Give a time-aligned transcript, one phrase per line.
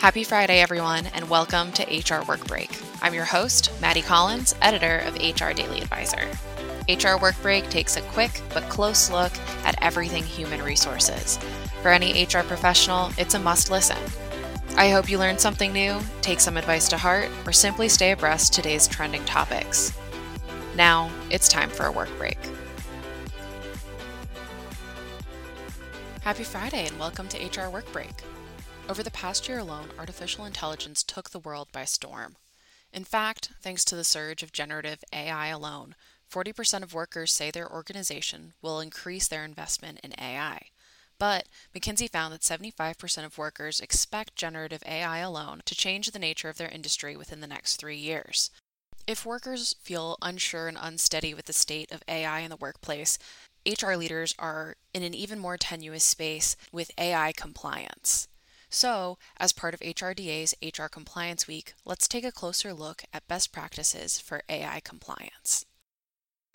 [0.00, 2.70] Happy Friday, everyone, and welcome to HR Work Break.
[3.02, 6.26] I'm your host, Maddie Collins, editor of HR Daily Advisor.
[6.88, 9.30] HR Work Break takes a quick but close look
[9.62, 11.36] at everything human resources.
[11.82, 13.98] For any HR professional, it's a must listen.
[14.74, 18.54] I hope you learned something new, take some advice to heart, or simply stay abreast
[18.54, 19.92] today's trending topics.
[20.76, 22.38] Now, it's time for a work break.
[26.22, 28.24] Happy Friday and welcome to HR Work Break.
[28.90, 32.34] Over the past year alone, artificial intelligence took the world by storm.
[32.92, 35.94] In fact, thanks to the surge of generative AI alone,
[36.28, 40.70] 40% of workers say their organization will increase their investment in AI.
[41.20, 46.48] But McKinsey found that 75% of workers expect generative AI alone to change the nature
[46.48, 48.50] of their industry within the next three years.
[49.06, 53.20] If workers feel unsure and unsteady with the state of AI in the workplace,
[53.64, 58.26] HR leaders are in an even more tenuous space with AI compliance.
[58.72, 63.50] So, as part of HRDA's HR Compliance Week, let's take a closer look at best
[63.50, 65.66] practices for AI compliance.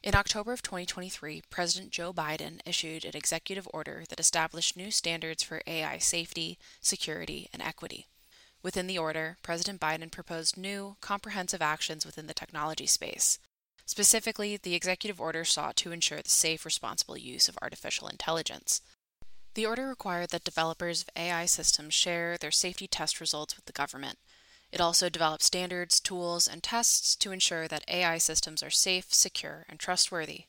[0.00, 5.42] In October of 2023, President Joe Biden issued an executive order that established new standards
[5.42, 8.06] for AI safety, security, and equity.
[8.62, 13.40] Within the order, President Biden proposed new, comprehensive actions within the technology space.
[13.86, 18.82] Specifically, the executive order sought to ensure the safe, responsible use of artificial intelligence.
[19.54, 23.72] The order required that developers of AI systems share their safety test results with the
[23.72, 24.18] government.
[24.72, 29.64] It also developed standards, tools, and tests to ensure that AI systems are safe, secure,
[29.68, 30.46] and trustworthy.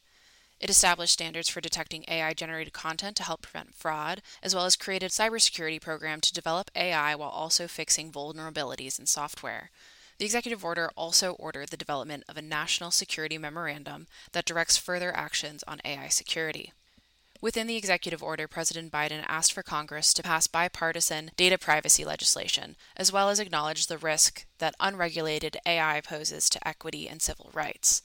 [0.60, 4.76] It established standards for detecting AI generated content to help prevent fraud, as well as
[4.76, 9.70] created a cybersecurity program to develop AI while also fixing vulnerabilities in software.
[10.18, 15.16] The executive order also ordered the development of a national security memorandum that directs further
[15.16, 16.72] actions on AI security.
[17.42, 22.76] Within the executive order, President Biden asked for Congress to pass bipartisan data privacy legislation,
[22.96, 28.02] as well as acknowledge the risk that unregulated AI poses to equity and civil rights.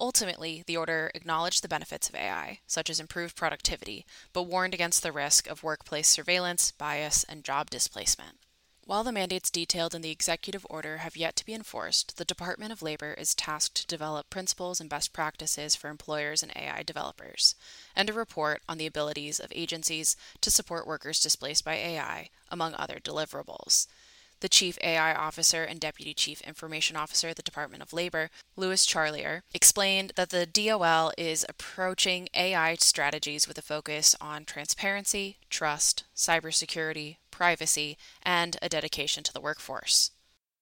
[0.00, 5.02] Ultimately, the order acknowledged the benefits of AI, such as improved productivity, but warned against
[5.02, 8.38] the risk of workplace surveillance, bias, and job displacement.
[8.88, 12.72] While the mandates detailed in the executive order have yet to be enforced, the Department
[12.72, 17.54] of Labor is tasked to develop principles and best practices for employers and AI developers,
[17.94, 22.72] and a report on the abilities of agencies to support workers displaced by AI, among
[22.76, 23.88] other deliverables.
[24.40, 28.86] The Chief AI Officer and Deputy Chief Information Officer at the Department of Labor, Louis
[28.86, 36.04] Charlier, explained that the DOL is approaching AI strategies with a focus on transparency, trust,
[36.16, 40.10] cybersecurity, privacy, and a dedication to the workforce.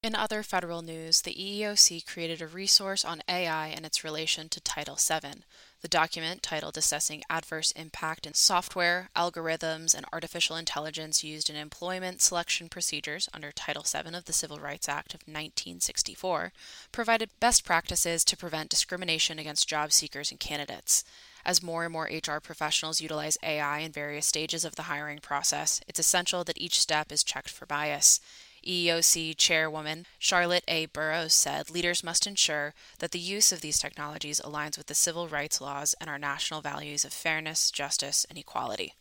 [0.02, 4.60] In other federal news, the EEOC created a resource on AI and its relation to
[4.60, 5.42] Title VII.
[5.80, 12.20] The document, titled Assessing Adverse Impact in Software, Algorithms, and Artificial Intelligence Used in Employment
[12.20, 16.52] Selection Procedures under Title VII of the Civil Rights Act of 1964,
[16.92, 21.04] provided best practices to prevent discrimination against job seekers and candidates.
[21.46, 25.80] As more and more HR professionals utilize AI in various stages of the hiring process,
[25.86, 28.18] it's essential that each step is checked for bias.
[28.66, 30.86] EEOC Chairwoman Charlotte A.
[30.86, 35.28] Burrows said leaders must ensure that the use of these technologies aligns with the civil
[35.28, 38.94] rights laws and our national values of fairness, justice, and equality.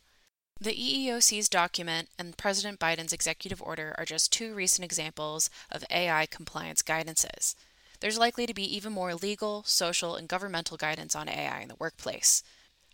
[0.60, 6.26] The EEOC's document and President Biden's executive order are just two recent examples of AI
[6.26, 7.56] compliance guidances
[8.00, 11.76] there's likely to be even more legal, social, and governmental guidance on AI in the
[11.78, 12.42] workplace.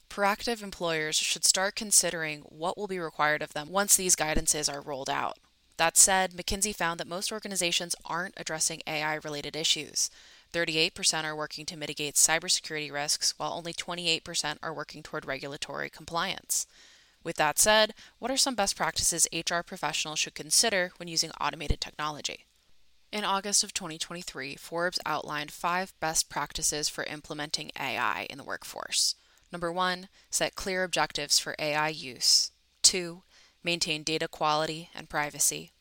[0.08, 4.80] Proactive employers should start considering what will be required of them once these guidances are
[4.80, 5.38] rolled out.
[5.78, 10.10] That said, McKinsey found that most organizations aren't addressing AI related issues.
[10.52, 16.66] 38% are working to mitigate cybersecurity risks, while only 28% are working toward regulatory compliance.
[17.24, 21.80] With that said, what are some best practices HR professionals should consider when using automated
[21.80, 22.44] technology?
[23.12, 29.16] In August of 2023, Forbes outlined five best practices for implementing AI in the workforce.
[29.52, 32.52] Number one, set clear objectives for AI use.
[32.80, 33.22] Two,
[33.62, 35.72] maintain data quality and privacy.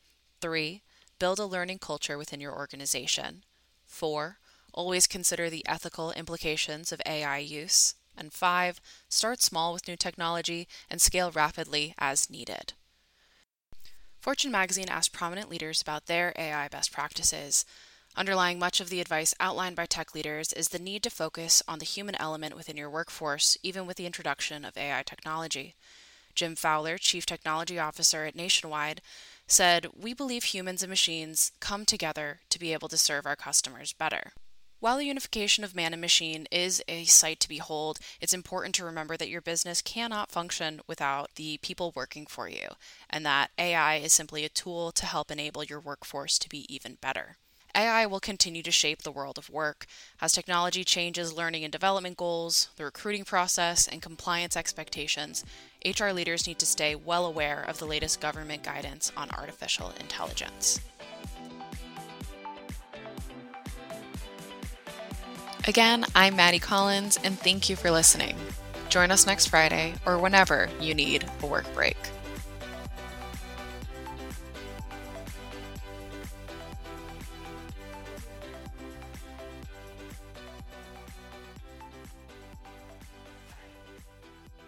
[0.42, 0.82] Three,
[1.18, 3.44] build a learning culture within your organization.
[3.86, 4.36] Four,
[4.74, 7.94] always consider the ethical implications of AI use.
[8.14, 8.78] And five,
[9.08, 12.74] start small with new technology and scale rapidly as needed.
[14.22, 17.64] Fortune magazine asked prominent leaders about their AI best practices.
[18.16, 21.80] Underlying much of the advice outlined by tech leaders is the need to focus on
[21.80, 25.74] the human element within your workforce, even with the introduction of AI technology.
[26.36, 29.02] Jim Fowler, Chief Technology Officer at Nationwide,
[29.48, 33.92] said, We believe humans and machines come together to be able to serve our customers
[33.92, 34.34] better.
[34.82, 38.84] While the unification of man and machine is a sight to behold, it's important to
[38.84, 42.70] remember that your business cannot function without the people working for you,
[43.08, 46.98] and that AI is simply a tool to help enable your workforce to be even
[47.00, 47.36] better.
[47.76, 49.86] AI will continue to shape the world of work
[50.20, 55.44] as technology changes learning and development goals, the recruiting process, and compliance expectations.
[55.86, 60.80] HR leaders need to stay well aware of the latest government guidance on artificial intelligence.
[65.68, 68.36] Again, I'm Maddie Collins, and thank you for listening.
[68.88, 71.96] Join us next Friday or whenever you need a work break.